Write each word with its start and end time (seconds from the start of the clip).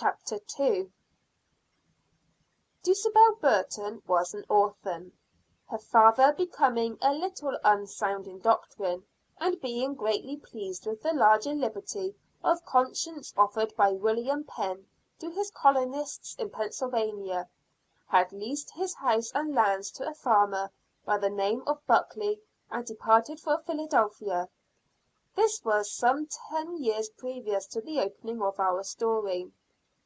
CHAPTER 0.00 0.38
II. 0.60 0.66
In 0.68 0.92
Which 2.86 2.98
Some 2.98 3.12
Necessary 3.12 3.28
Information 3.34 3.34
is 3.34 3.34
Given. 3.34 3.34
Dulcibel 3.34 3.40
Burton 3.40 4.02
was 4.06 4.34
an 4.34 4.44
orphan. 4.48 5.12
Her 5.68 5.78
father 5.78 6.32
becoming 6.34 6.98
a 7.02 7.12
little 7.12 7.58
unsound 7.64 8.28
in 8.28 8.38
doctrine, 8.38 9.04
and 9.38 9.60
being 9.60 9.94
greatly 9.94 10.36
pleased 10.36 10.86
with 10.86 11.02
the 11.02 11.12
larger 11.12 11.52
liberty 11.52 12.14
of 12.44 12.64
conscience 12.64 13.34
offered 13.36 13.74
by 13.74 13.90
William 13.90 14.44
Penn 14.44 14.86
to 15.18 15.30
his 15.30 15.50
colonists 15.50 16.36
in 16.36 16.50
Pennsylvania, 16.50 17.48
had 18.06 18.30
leased 18.30 18.70
his 18.70 18.94
house 18.94 19.32
and 19.34 19.52
lands 19.52 19.90
to 19.90 20.08
a 20.08 20.14
farmer 20.14 20.70
by 21.04 21.18
the 21.18 21.28
name 21.30 21.64
of 21.66 21.84
Buckley, 21.88 22.40
and 22.70 22.86
departed 22.86 23.40
for 23.40 23.58
Philadelphia. 23.66 24.48
This 25.34 25.64
was 25.64 25.90
some 25.90 26.28
ten 26.50 26.80
years 26.80 27.08
previous 27.08 27.66
to 27.66 27.80
the 27.80 27.98
opening 28.00 28.40
of 28.40 28.60
our 28.60 28.84
story. 28.84 29.50